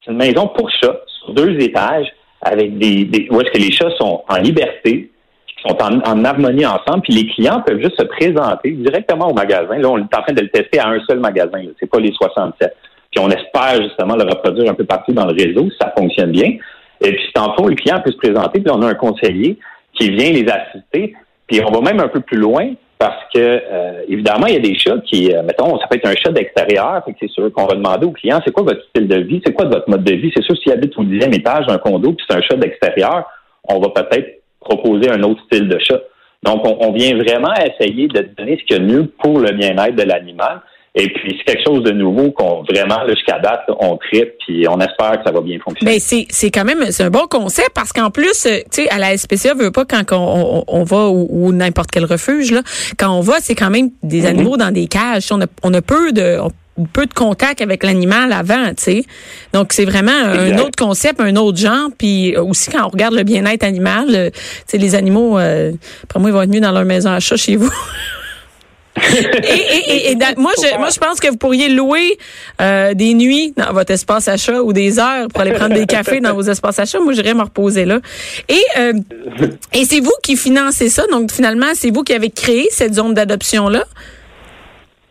C'est 0.05 0.11
une 0.11 0.19
maison 0.19 0.49
pour 0.49 0.69
chats 0.71 1.01
sur 1.21 1.35
deux 1.35 1.57
étages 1.61 2.07
avec 2.41 2.77
des, 2.79 3.29
où 3.31 3.41
est-ce 3.41 3.53
que 3.53 3.59
les 3.59 3.71
chats 3.71 3.95
sont 3.99 4.25
en 4.29 4.37
liberté, 4.39 5.11
sont 5.65 5.77
en, 5.81 6.25
harmonie 6.25 6.67
ensemble, 6.67 7.03
puis 7.03 7.13
les 7.15 7.27
clients 7.29 7.63
peuvent 7.65 7.81
juste 7.81 8.01
se 8.01 8.07
présenter 8.07 8.73
directement 8.73 9.29
au 9.29 9.35
magasin. 9.35 9.79
Là, 9.79 9.89
on 9.89 9.99
est 9.99 10.17
en 10.17 10.23
train 10.23 10.33
de 10.33 10.41
le 10.41 10.49
tester 10.49 10.81
à 10.81 10.89
un 10.89 10.99
seul 11.09 11.21
magasin. 11.21 11.63
C'est 11.79 11.89
pas 11.89 12.01
les 12.01 12.13
67. 12.13 12.75
Puis 13.13 13.25
on 13.25 13.31
espère 13.31 13.81
justement 13.81 14.17
le 14.17 14.25
reproduire 14.25 14.71
un 14.71 14.75
peu 14.75 14.85
partout 14.85 15.13
dans 15.13 15.27
le 15.27 15.35
réseau 15.35 15.71
si 15.71 15.77
ça 15.81 15.93
fonctionne 15.97 16.33
bien. 16.33 16.57
Et 17.05 17.13
puis, 17.13 17.33
fond, 17.35 17.67
le 17.67 17.75
client 17.77 18.01
peut 18.01 18.11
se 18.11 18.17
présenter, 18.17 18.61
puis 18.61 18.73
on 18.73 18.83
a 18.83 18.89
un 18.89 18.95
conseiller 18.95 19.59
qui 19.95 20.11
vient 20.11 20.31
les 20.31 20.47
assister 20.49 21.15
puis 21.53 21.61
on 21.63 21.71
va 21.71 21.81
même 21.83 22.01
un 22.01 22.09
peu 22.09 22.21
plus 22.21 22.39
loin 22.39 22.73
parce 22.99 23.25
que, 23.35 23.39
euh, 23.39 24.03
évidemment, 24.09 24.47
il 24.47 24.55
y 24.55 24.57
a 24.57 24.61
des 24.61 24.75
chats 24.75 24.99
qui, 25.05 25.35
euh, 25.35 25.43
mettons, 25.43 25.79
ça 25.79 25.87
peut 25.87 25.97
être 25.97 26.09
un 26.09 26.15
chat 26.15 26.31
d'extérieur, 26.31 27.03
c'est 27.21 27.29
sûr 27.29 27.53
qu'on 27.53 27.67
va 27.67 27.75
demander 27.75 28.07
au 28.07 28.13
client, 28.13 28.41
c'est 28.43 28.53
quoi 28.53 28.63
votre 28.63 28.83
style 28.89 29.07
de 29.07 29.19
vie, 29.19 29.43
c'est 29.45 29.53
quoi 29.53 29.67
votre 29.67 29.91
mode 29.91 30.05
de 30.05 30.15
vie? 30.15 30.33
C'est 30.35 30.43
sûr, 30.43 30.57
s'il 30.57 30.73
habite 30.73 30.97
au 30.97 31.05
dixième 31.05 31.35
étage 31.35 31.67
d'un 31.67 31.77
condo, 31.77 32.13
puis 32.13 32.25
c'est 32.27 32.37
un 32.37 32.41
chat 32.41 32.57
d'extérieur, 32.57 33.27
on 33.65 33.81
va 33.81 33.91
peut-être 33.91 34.43
proposer 34.61 35.11
un 35.11 35.23
autre 35.25 35.43
style 35.45 35.69
de 35.69 35.79
chat. 35.79 36.01
Donc, 36.43 36.67
on, 36.67 36.79
on 36.81 36.93
vient 36.93 37.15
vraiment 37.17 37.53
essayer 37.55 38.09
de 38.09 38.23
donner 38.37 38.57
ce 38.59 38.65
qu'il 38.65 38.77
y 38.79 38.81
a 38.81 38.83
de 38.83 38.91
mieux 38.91 39.07
pour 39.23 39.41
le 39.41 39.51
bien-être 39.51 39.97
de 39.97 40.05
l'animal. 40.05 40.63
Et 40.95 41.09
puis, 41.09 41.35
c'est 41.39 41.55
quelque 41.55 41.65
chose 41.67 41.83
de 41.85 41.91
nouveau 41.93 42.33
qu'on 42.33 42.63
vraiment, 42.65 42.99
jusqu'à 43.09 43.39
date, 43.39 43.63
on 43.81 43.97
tripe, 43.97 44.33
puis 44.45 44.67
on 44.69 44.79
espère 44.79 45.13
que 45.19 45.25
ça 45.25 45.33
va 45.33 45.41
bien 45.41 45.59
fonctionner. 45.65 45.93
Mais 45.95 45.99
c'est 45.99 46.27
c'est 46.29 46.51
quand 46.51 46.65
même 46.67 46.85
c'est 46.91 47.05
un 47.05 47.09
bon 47.11 47.27
concept 47.31 47.71
parce 47.75 47.93
qu'en 47.95 48.11
plus 48.11 48.45
euh, 48.45 48.59
tu 48.71 48.83
sais 48.83 48.91
à 48.91 48.99
la 48.99 49.17
SPCA 49.17 49.55
veut 49.55 49.71
pas 49.71 49.87
quand 49.87 50.03
on, 50.13 50.59
on, 50.59 50.65
on 50.69 50.85
va 50.85 51.09
ou, 51.09 51.27
ou 51.31 51.53
n'importe 51.53 51.91
quel 51.91 52.05
refuge 52.05 52.51
là 52.51 52.61
quand 52.99 53.11
on 53.11 53.23
va 53.23 53.41
c'est 53.41 53.55
quand 53.55 53.71
même 53.71 53.89
des 54.03 54.21
Mhm. 54.21 54.27
animaux 54.27 54.57
dans 54.59 54.71
des 54.71 54.87
cages 54.87 55.29
on 55.31 55.41
a 55.41 55.47
on 55.63 55.73
a 55.73 55.81
peu 55.81 56.13
de 56.13 56.39
on- 56.41 56.51
peu 56.93 57.05
de 57.07 57.13
contact 57.15 57.61
avec 57.61 57.85
l'animal 57.85 58.33
avant, 58.33 58.69
tu 58.71 58.83
sais. 58.83 59.05
Donc 59.53 59.73
c'est 59.75 59.85
vraiment 59.85 60.11
un 60.13 60.57
autre 60.59 60.77
concept, 60.79 61.21
un 61.21 61.37
autre 61.37 61.59
genre. 61.59 61.91
Puis 61.99 62.35
aussi 62.39 62.71
quand 62.71 62.85
on 62.87 62.89
regarde 62.89 63.15
le 63.15 63.25
bien-être 63.25 63.63
animal, 63.63 64.07
euh, 64.11 64.31
tu 64.31 64.41
sais 64.67 64.79
les 64.79 64.95
animaux, 64.95 65.39
euh, 65.39 65.73
pour 66.09 66.21
moi 66.21 66.31
ils 66.31 66.33
vont 66.33 66.41
être 66.43 66.51
mieux 66.51 66.61
dans 66.61 66.73
leur 66.73 66.87
maison 66.87 67.11
à 67.11 67.21
chat 67.21 67.37
chez 67.37 67.57
vous. 67.57 67.71
et, 68.97 70.15
moi, 70.37 70.53
je, 70.59 70.79
moi, 70.79 70.89
je 70.93 70.99
pense 70.99 71.19
que 71.19 71.29
vous 71.29 71.37
pourriez 71.37 71.69
louer 71.69 72.19
euh, 72.61 72.93
des 72.95 73.15
nuits 73.15 73.55
dans 73.57 73.73
votre 73.73 73.93
espace 73.93 74.29
achat 74.29 74.63
ou 74.63 74.73
des 74.73 74.99
heures 74.99 75.29
pour 75.29 75.41
aller 75.41 75.53
prendre 75.53 75.75
des 75.75 75.87
cafés 75.87 76.21
dans 76.21 76.35
vos 76.35 76.43
espaces 76.43 76.79
achats. 76.79 77.01
Moi, 77.01 77.15
j'irais 77.15 77.35
me 77.35 77.43
reposer 77.43 77.85
là. 77.85 78.01
Et, 78.49 78.61
euh, 78.79 78.93
et 79.73 79.85
c'est 79.85 80.01
vous 80.01 80.13
qui 80.23 80.37
financez 80.37 80.91
ça. 80.91 81.05
Donc, 81.11 81.33
finalement, 81.33 81.73
c'est 81.75 81.91
vous 81.91 82.03
qui 82.03 82.13
avez 82.13 82.31
créé 82.31 82.69
cette 82.71 82.95
zone 82.95 83.15
d'adoption-là? 83.15 83.85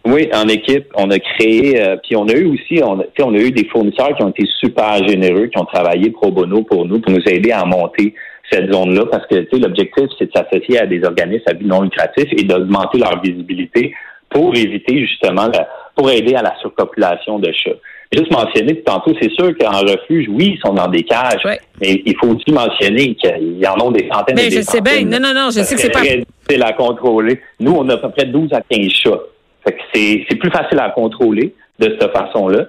Oui, 0.04 0.30
en 0.34 0.48
équipe, 0.48 0.88
on 0.96 1.12
a 1.12 1.20
créé, 1.20 1.80
euh, 1.80 1.96
puis 2.04 2.16
on 2.16 2.28
a 2.28 2.34
eu 2.34 2.46
aussi, 2.48 2.82
on 2.84 3.04
on 3.20 3.36
a 3.36 3.38
eu 3.38 3.52
des 3.52 3.66
fournisseurs 3.66 4.16
qui 4.16 4.24
ont 4.24 4.30
été 4.30 4.48
super 4.60 5.08
généreux, 5.08 5.48
qui 5.48 5.60
ont 5.60 5.66
travaillé 5.66 6.10
pro 6.10 6.32
bono 6.32 6.64
pour 6.64 6.88
nous, 6.88 7.00
pour 7.00 7.12
nous 7.12 7.22
aider 7.28 7.52
à 7.52 7.66
monter 7.66 8.16
cette 8.52 8.72
zone-là, 8.72 9.06
parce 9.12 9.26
que 9.28 9.36
tu 9.36 9.48
sais, 9.54 9.60
l'objectif, 9.60 10.06
c'est 10.20 10.26
de 10.26 10.32
s'associer 10.36 10.80
à 10.80 10.86
des 10.86 11.04
organismes 11.04 11.44
à 11.48 11.54
but 11.54 11.66
non 11.68 11.82
lucratif 11.82 12.26
et 12.38 12.44
d'augmenter 12.44 12.98
leur 13.00 13.22
visibilité 13.22 13.94
pour 14.30 14.56
éviter 14.56 15.00
justement, 15.06 15.48
la- 15.54 15.68
pour 15.96 16.10
aider 16.10 16.36
à 16.36 16.42
la 16.42 16.54
surpopulation 16.62 17.40
de 17.40 17.52
chats. 17.52 17.72
Juste 18.14 18.32
mentionner, 18.32 18.74
puis 18.74 18.84
tantôt, 18.84 19.14
c'est 19.22 19.32
sûr 19.32 19.58
qu'en 19.58 19.80
refuge, 19.80 20.28
oui, 20.30 20.56
ils 20.56 20.60
sont 20.66 20.74
dans 20.74 20.88
des 20.90 21.04
cages, 21.04 21.44
Ouais. 21.46 21.60
mais 21.82 22.02
il 22.06 22.16
faut 22.18 22.28
aussi 22.28 22.52
mentionner 22.52 23.16
qu'il 23.16 23.58
y 23.60 23.68
en 23.68 23.76
a 23.76 23.92
des 23.94 24.10
centaines 24.12 24.36
Mais 24.36 24.48
et 24.48 24.52
je 24.52 24.56
des 24.58 24.64
sais 24.64 24.82
bien. 24.82 25.04
Non, 25.06 25.20
non, 25.22 25.34
non, 25.34 25.46
je 25.48 25.60
Ça 25.60 25.64
sais 25.64 25.76
que 25.76 25.82
c'est 25.82 25.90
pas. 25.92 26.02
difficile 26.02 26.64
à 26.64 26.74
contrôler. 26.74 27.40
Nous, 27.62 27.72
on 27.72 27.88
a 27.90 27.94
à 27.94 27.98
peu 27.98 28.10
près 28.10 28.26
12 28.26 28.52
à 28.54 28.62
15 28.70 28.90
chats. 28.92 29.20
Que 29.66 29.72
c'est, 29.94 30.26
c'est 30.30 30.36
plus 30.38 30.50
facile 30.52 30.80
à 30.80 30.90
contrôler 30.90 31.54
de 31.80 31.96
cette 32.00 32.12
façon-là. 32.12 32.66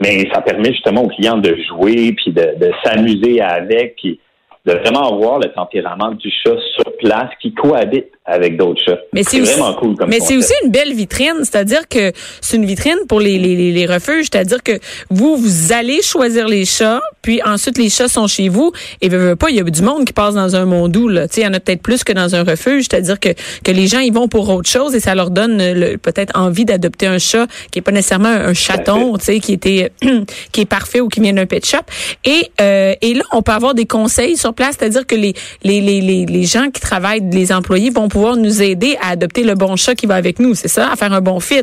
Mais 0.00 0.26
ça 0.32 0.40
permet 0.40 0.72
justement 0.72 1.04
aux 1.04 1.08
clients 1.08 1.36
de 1.38 1.54
jouer, 1.68 2.12
puis 2.16 2.32
de, 2.32 2.54
de 2.58 2.70
s'amuser 2.82 3.40
avec, 3.42 3.96
puis 3.96 4.18
de 4.66 4.72
vraiment 4.72 5.16
voir 5.16 5.38
le 5.38 5.52
tempérament 5.52 6.12
du 6.12 6.30
chat 6.30 6.56
sur 6.74 6.96
place 6.98 7.30
qui 7.40 7.54
cohabite 7.54 8.10
avec 8.30 8.56
d'autres 8.56 8.80
chats. 8.84 8.98
Mais 9.12 9.22
c'est 9.22 9.40
aussi- 9.40 9.52
vraiment 9.52 9.74
cool 9.74 9.96
comme 9.96 10.08
Mais 10.08 10.20
c'est 10.20 10.36
aussi 10.36 10.52
une 10.64 10.70
belle 10.70 10.92
vitrine, 10.94 11.38
c'est-à-dire 11.42 11.88
que 11.88 12.12
c'est 12.40 12.56
une 12.56 12.64
vitrine 12.66 12.98
pour 13.08 13.20
les, 13.20 13.38
les, 13.38 13.72
les, 13.72 13.86
refuges, 13.86 14.26
c'est-à-dire 14.32 14.62
que 14.62 14.78
vous, 15.10 15.36
vous 15.36 15.72
allez 15.72 16.02
choisir 16.02 16.46
les 16.48 16.64
chats, 16.64 17.00
puis 17.22 17.42
ensuite 17.42 17.78
les 17.78 17.90
chats 17.90 18.08
sont 18.08 18.26
chez 18.26 18.48
vous, 18.48 18.72
et 19.00 19.08
veut, 19.08 19.18
veut 19.30 19.36
pas, 19.36 19.50
il 19.50 19.56
y 19.56 19.60
a 19.60 19.64
du 19.64 19.82
monde 19.82 20.04
qui 20.04 20.12
passe 20.12 20.34
dans 20.34 20.54
un 20.56 20.64
mondou, 20.64 21.08
là. 21.08 21.26
Tu 21.28 21.34
sais, 21.36 21.40
il 21.42 21.44
y 21.44 21.46
en 21.46 21.54
a 21.54 21.60
peut-être 21.60 21.82
plus 21.82 22.04
que 22.04 22.12
dans 22.12 22.34
un 22.34 22.44
refuge, 22.44 22.86
c'est-à-dire 22.90 23.18
que, 23.18 23.30
que 23.64 23.70
les 23.72 23.86
gens, 23.86 23.98
ils 24.00 24.12
vont 24.12 24.28
pour 24.28 24.48
autre 24.48 24.68
chose 24.68 24.94
et 24.94 25.00
ça 25.00 25.14
leur 25.14 25.30
donne 25.30 25.58
le- 25.58 25.96
peut-être 25.96 26.38
envie 26.38 26.64
d'adopter 26.64 27.06
un 27.06 27.18
chat 27.18 27.46
qui 27.72 27.78
est 27.80 27.82
pas 27.82 27.92
nécessairement 27.92 28.28
un 28.28 28.54
chaton, 28.54 29.16
tu 29.18 29.24
sais, 29.24 29.40
qui 29.40 29.52
était, 29.52 29.90
qui 30.52 30.60
est 30.60 30.66
parfait 30.66 31.00
ou 31.00 31.08
qui 31.08 31.20
vient 31.20 31.32
d'un 31.32 31.46
pet 31.46 31.64
shop. 31.64 31.78
Et, 32.24 32.50
euh, 32.60 32.94
et 33.00 33.14
là, 33.14 33.22
on 33.32 33.42
peut 33.42 33.52
avoir 33.52 33.74
des 33.74 33.86
conseils 33.86 34.36
sur 34.36 34.54
place, 34.54 34.76
c'est-à-dire 34.78 35.06
que 35.06 35.14
les, 35.14 35.34
les, 35.64 35.80
les, 35.80 36.00
les, 36.00 36.26
les 36.26 36.44
gens 36.44 36.70
qui 36.70 36.80
travaillent, 36.80 37.22
les 37.32 37.52
employés 37.52 37.90
vont 37.90 38.08
pouvoir 38.08 38.19
nous 38.36 38.62
aider 38.62 38.96
à 39.02 39.10
adopter 39.12 39.44
le 39.44 39.54
bon 39.54 39.76
chat 39.76 39.94
qui 39.94 40.06
va 40.06 40.14
avec 40.14 40.38
nous, 40.38 40.54
c'est 40.54 40.68
ça, 40.68 40.90
à 40.92 40.96
faire 40.96 41.12
un 41.12 41.20
bon 41.20 41.40
fit. 41.40 41.62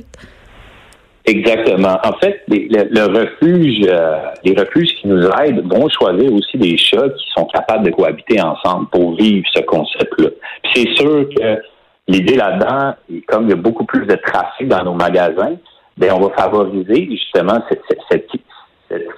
Exactement. 1.26 1.98
En 2.06 2.14
fait, 2.20 2.42
les- 2.48 2.68
le, 2.70 3.06
refuge, 3.06 3.86
euh, 3.86 4.18
les 4.46 4.54
refuges 4.58 4.94
qui 5.02 5.08
nous 5.10 5.22
aident 5.42 5.62
vont 5.66 5.90
choisir 5.90 6.32
aussi 6.32 6.58
des 6.58 6.78
chats 6.78 7.10
qui 7.10 7.26
sont 7.36 7.46
capables 7.46 7.86
de 7.86 7.92
cohabiter 7.92 8.40
ensemble 8.42 8.88
pour 8.88 9.16
vivre 9.18 9.46
ce 9.54 9.62
concept-là. 9.64 10.30
C'est 10.74 10.88
sûr 10.96 11.28
que 11.38 11.62
l'idée 12.08 12.36
là-dedans, 12.36 12.94
comme 13.28 13.44
il 13.44 13.50
y 13.50 13.54
a 13.54 13.58
beaucoup 13.58 13.84
plus 13.86 14.06
de 14.06 14.16
trafic 14.16 14.70
dans 14.70 14.84
nos 14.86 14.94
magasins, 14.94 15.56
ben 15.98 16.14
on 16.14 16.20
va 16.22 16.34
favoriser 16.36 17.10
justement 17.12 17.60
cette, 17.68 17.82
cette- 18.10 18.30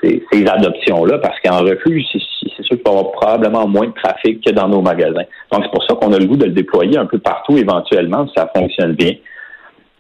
ces, 0.02 0.48
adoptions-là 0.48 1.20
parce 1.20 1.40
qu'en 1.42 1.60
refuge, 1.60 2.04
sûr 2.70 2.78
qu'il 2.78 2.86
va 2.86 2.92
y 2.92 2.98
avoir 2.98 3.12
probablement 3.12 3.68
moins 3.68 3.88
de 3.88 3.94
trafic 3.94 4.44
que 4.46 4.52
dans 4.52 4.68
nos 4.68 4.82
magasins. 4.82 5.26
Donc 5.52 5.64
c'est 5.64 5.72
pour 5.72 5.84
ça 5.88 5.96
qu'on 5.96 6.14
a 6.14 6.18
le 6.20 6.26
goût 6.26 6.38
de 6.38 6.46
le 6.46 6.52
déployer 6.52 6.98
un 6.98 7.06
peu 7.06 7.20
partout 7.20 7.58
éventuellement 7.58 8.28
si 8.28 8.34
ça 8.38 8.50
fonctionne 8.56 8.94
bien. 8.94 9.14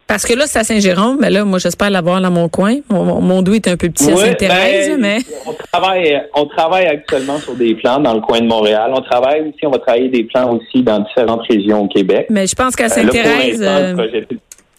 Parce 0.07 0.25
que 0.25 0.33
là, 0.33 0.45
c'est 0.47 0.57
à 0.57 0.63
Saint-Jérôme, 0.63 1.17
mais 1.21 1.29
là, 1.29 1.45
moi, 1.45 1.59
j'espère 1.59 1.91
l'avoir 1.91 2.19
dans 2.19 2.31
mon 2.31 2.49
coin. 2.49 2.77
Mon, 2.89 3.43
doux 3.43 3.53
est 3.53 3.67
un 3.67 3.77
peu 3.77 3.89
petit 3.91 4.09
à 4.09 4.15
Ouais, 4.15 4.25
Sainte-Thérèse, 4.25 4.89
ben, 4.89 4.97
mais... 4.99 5.19
on 5.45 5.53
travaille, 5.53 6.23
on 6.33 6.45
travaille 6.47 6.87
actuellement 6.87 7.37
sur 7.37 7.53
des 7.53 7.75
plans 7.75 7.99
dans 7.99 8.15
le 8.15 8.21
coin 8.21 8.39
de 8.41 8.47
Montréal. 8.47 8.89
On 8.91 9.01
travaille 9.01 9.41
aussi, 9.41 9.67
on 9.67 9.69
va 9.69 9.77
travailler 9.77 10.09
des 10.09 10.23
plans 10.23 10.51
aussi 10.57 10.81
dans 10.81 10.97
différentes 11.01 11.43
régions 11.47 11.83
au 11.83 11.87
Québec. 11.87 12.25
Mais 12.31 12.47
je 12.47 12.55
pense 12.55 12.75
qu'à 12.75 12.85
Euh, 12.85 12.89
Sainte-Thérèse, 12.89 13.61
euh, 13.61 13.93
projet- 13.93 14.27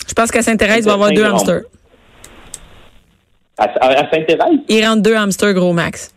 je 0.09 0.15
pense 0.15 0.33
qu'à 0.33 0.43
Sainte-Thérèse, 0.43 0.79
il 0.81 0.85
va 0.87 0.91
y 0.91 0.95
avoir 0.95 1.13
deux 1.13 1.25
hamsters. 1.25 1.61
à, 3.57 3.65
à- 3.65 4.01
à 4.01 4.11
Sainte-Thérèse, 4.11 4.59
Il 4.69 4.85
rentre 4.85 5.03
deux 5.03 5.15
hamsters 5.15 5.55
gros 5.55 5.73
max. 5.73 6.13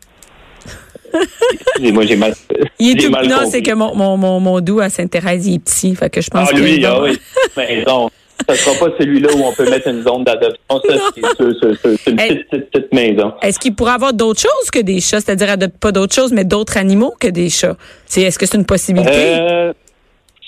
Excusez-moi, 1.13 2.05
j'ai 2.05 2.15
mal. 2.15 2.34
Il 2.79 2.91
est 2.98 3.03
tout 3.03 3.12
mal 3.12 3.27
non, 3.27 3.38
c'est 3.50 3.62
que 3.62 3.74
mon, 3.74 3.96
mon, 3.96 4.17
mon, 4.17 4.39
mon 4.39 4.60
doux 4.62 4.79
à 4.79 4.89
Sainte-Thérèse, 4.89 5.48
il 5.48 5.55
est 5.55 5.60
petit. 5.60 5.96
Fait 5.96 6.10
que 6.10 6.22
je 6.22 6.29
pense 6.29 6.50
Ah, 6.51 6.53
que 6.55 6.60
lui, 6.60 6.84
ah 6.86 7.01
oui, 7.01 7.17
maison. 7.58 8.10
Ce 8.50 8.55
sera 8.55 8.75
pas 8.89 8.93
celui-là 9.00 9.29
où 9.36 9.41
on 9.43 9.53
peut 9.53 9.70
mettre 9.70 9.88
une 9.88 10.01
zone 10.03 10.24
d'adoption. 10.25 10.58
Ça, 10.70 10.96
c'est 11.15 12.12
une 12.12 12.20
Hey. 12.20 12.29
petite, 12.29 12.50
petite, 12.50 12.72
petite 12.72 12.93
maison. 12.93 13.34
Est-ce 13.41 13.58
qu'il 13.60 13.74
pourrait 13.74 13.93
avoir 13.93 14.12
d'autres 14.12 14.41
choses 14.41 14.70
que 14.72 14.79
des 14.79 15.00
chats? 15.00 15.22
C'est-à-dire 15.22 15.51
adopte 15.51 15.77
pas 15.77 15.91
d'autres 15.93 16.13
choses, 16.13 16.34
mais 16.34 16.43
d'autres 16.43 16.77
animaux 16.77 17.13
que 17.17 17.27
des 17.29 17.50
chats? 17.50 17.77
C'est, 18.05 18.22
est-ce 18.24 18.38
que 18.38 18.46
c'est 18.46 18.58
une 18.58 18.65
possibilité? 18.65 19.12
Euh, 19.15 19.72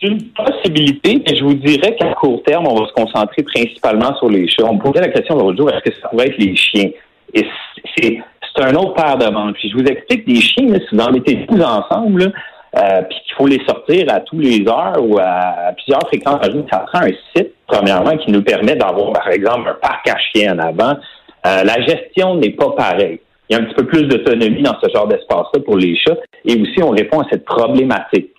c'est 0.01 0.07
une 0.07 0.23
possibilité, 0.29 1.21
mais 1.25 1.37
je 1.37 1.43
vous 1.43 1.53
dirais 1.53 1.95
qu'à 1.95 2.13
court 2.15 2.41
terme, 2.45 2.67
on 2.67 2.75
va 2.75 2.87
se 2.87 2.91
concentrer 2.93 3.43
principalement 3.43 4.13
sur 4.17 4.29
les 4.29 4.49
chats. 4.49 4.65
On 4.65 4.73
me 4.75 4.81
posait 4.81 4.99
la 4.99 5.09
question 5.09 5.35
l'autre 5.37 5.57
jour, 5.57 5.69
est-ce 5.69 5.89
que 5.89 5.95
ça 6.01 6.09
pourrait 6.09 6.27
être 6.27 6.37
les 6.37 6.55
chiens? 6.55 6.89
Et 7.33 7.45
c'est, 7.97 8.17
c'est 8.55 8.63
un 8.63 8.75
autre 8.75 8.93
paire 8.93 9.17
de 9.17 9.27
manches. 9.29 9.53
Puis 9.53 9.69
je 9.69 9.77
vous 9.77 9.83
explique, 9.83 10.27
des 10.27 10.39
chiens, 10.41 10.67
là, 10.67 10.79
si 10.79 10.95
vous 10.95 11.01
en 11.01 11.11
mettez 11.11 11.45
tous 11.45 11.61
ensemble, 11.61 12.25
là, 12.25 12.31
euh, 12.77 13.01
puis 13.03 13.17
qu'il 13.25 13.35
faut 13.37 13.47
les 13.47 13.63
sortir 13.65 14.05
à 14.09 14.19
tous 14.19 14.39
les 14.39 14.67
heures 14.67 14.97
ou 15.01 15.17
à, 15.17 15.71
plusieurs 15.77 16.01
fréquences 16.07 16.41
ça 16.69 16.79
prend 16.79 16.99
un 16.99 17.11
site, 17.35 17.53
premièrement, 17.67 18.17
qui 18.17 18.31
nous 18.31 18.43
permet 18.43 18.75
d'avoir, 18.75 19.13
par 19.13 19.29
exemple, 19.29 19.69
un 19.69 19.77
parc 19.81 20.09
à 20.09 20.17
chiens 20.17 20.55
en 20.55 20.59
avant. 20.59 20.97
Euh, 21.45 21.63
la 21.63 21.81
gestion 21.81 22.35
n'est 22.35 22.51
pas 22.51 22.71
pareille. 22.71 23.19
Il 23.49 23.55
y 23.55 23.59
a 23.59 23.61
un 23.61 23.65
petit 23.65 23.75
peu 23.75 23.85
plus 23.85 24.03
d'autonomie 24.03 24.63
dans 24.63 24.75
ce 24.81 24.89
genre 24.93 25.07
d'espace-là 25.07 25.61
pour 25.63 25.77
les 25.77 25.95
chats. 25.95 26.17
Et 26.43 26.59
aussi, 26.59 26.81
on 26.81 26.89
répond 26.89 27.21
à 27.21 27.27
cette 27.29 27.45
problématique 27.45 28.31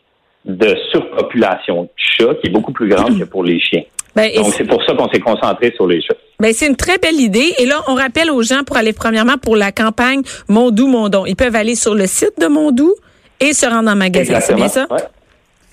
de 0.45 0.75
surpopulation 0.91 1.85
de 1.85 1.89
chats 1.97 2.35
qui 2.41 2.49
est 2.49 2.53
beaucoup 2.53 2.73
plus 2.73 2.89
grande 2.89 3.19
que 3.19 3.25
pour 3.25 3.45
les 3.45 3.61
chiens. 3.61 3.83
Ben, 4.17 4.33
Donc, 4.35 4.55
c'est- 4.57 4.65
pour 4.65 4.83
ça 4.85 4.95
qu'on 4.95 5.09
s'est 5.11 5.21
concentré 5.21 5.73
sur 5.77 5.87
les 5.87 6.01
chats. 6.01 6.15
Ben, 6.41 6.53
c'est 6.53 6.67
une 6.67 6.77
très 6.77 6.99
belle 6.99 7.21
idée. 7.21 7.53
Et 7.59 7.67
là, 7.67 7.83
on 7.87 7.95
rappelle 7.95 8.31
aux 8.31 8.43
gens 8.43 8.63
pour 8.65 8.77
aller 8.77 8.93
premièrement 8.93 9.37
pour 9.39 9.57
la 9.57 9.73
campagne 9.73 10.23
Mondou 10.49 10.87
Mondon. 10.89 11.27
Ils 11.27 11.37
peuvent 11.37 11.55
aller 11.55 11.75
sur 11.75 11.95
le 11.95 12.07
site 12.07 12.33
de 12.41 12.47
Mondou 12.47 12.95
et 13.41 13.53
se 13.53 13.67
rendre 13.67 13.91
en 13.91 13.95
magasin. 13.97 14.41
C'est 14.41 14.55
bien 14.55 14.69
ça? 14.69 14.87
Ouais. 14.91 14.99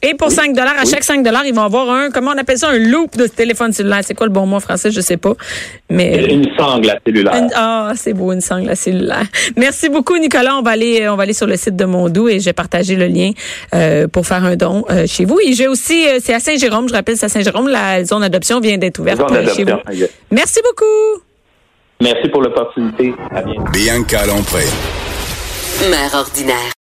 Et 0.05 0.13
pour 0.15 0.29
5 0.31 0.53
dollars, 0.53 0.73
à 0.77 0.83
Oui. 0.83 0.89
chaque 0.91 1.03
5 1.03 1.23
dollars, 1.23 1.45
ils 1.45 1.53
vont 1.53 1.61
avoir 1.63 1.89
un, 1.89 2.09
comment 2.11 2.31
on 2.35 2.37
appelle 2.37 2.57
ça, 2.57 2.69
un 2.69 2.77
loop 2.77 3.15
de 3.17 3.25
téléphone 3.27 3.71
cellulaire. 3.71 4.01
C'est 4.03 4.13
quoi 4.13 4.27
le 4.27 4.33
bon 4.33 4.45
mot 4.45 4.57
en 4.57 4.59
français? 4.59 4.91
Je 4.91 4.99
sais 5.01 5.17
pas. 5.17 5.33
Mais, 5.89 6.25
Une 6.25 6.47
sangle 6.57 6.89
à 6.89 6.99
cellulaire. 7.05 7.47
Ah, 7.55 7.93
c'est 7.95 8.13
beau, 8.13 8.31
une 8.33 8.41
sangle 8.41 8.69
à 8.69 8.75
cellulaire. 8.75 9.25
Merci 9.55 9.89
beaucoup, 9.89 10.17
Nicolas. 10.17 10.57
On 10.57 10.61
va 10.61 10.71
aller, 10.71 11.07
on 11.07 11.15
va 11.15 11.23
aller 11.23 11.33
sur 11.33 11.47
le 11.47 11.55
site 11.55 11.75
de 11.77 11.85
Mondou 11.85 12.27
et 12.27 12.39
je 12.39 12.45
vais 12.45 12.53
partager 12.53 12.95
le 12.95 13.07
lien 13.07 13.31
euh, 13.73 14.07
pour 14.07 14.27
faire 14.27 14.43
un 14.43 14.55
don 14.57 14.83
euh, 14.89 15.07
chez 15.07 15.25
vous. 15.25 15.39
Et 15.39 15.53
j'ai 15.53 15.67
aussi, 15.67 16.05
euh, 16.07 16.19
c'est 16.21 16.33
à 16.33 16.39
Saint-Jérôme, 16.39 16.89
je 16.89 16.93
rappelle, 16.93 17.15
c'est 17.15 17.27
à 17.27 17.29
Saint-Jérôme, 17.29 17.69
la 17.69 18.03
zone 18.03 18.21
d'adoption 18.21 18.59
vient 18.59 18.77
d'être 18.77 18.99
ouverte 18.99 19.19
Zone 19.19 19.47
chez 19.55 19.63
vous. 19.63 19.77
Merci 20.31 20.59
beaucoup. 20.63 21.23
Merci 22.01 22.27
pour 22.29 22.41
l'opportunité. 22.41 23.13
À 23.31 23.41
bientôt. 23.41 23.63
Bianca 23.71 24.25
Lompré. 24.25 24.63
Mère 25.89 26.13
ordinaire. 26.13 26.71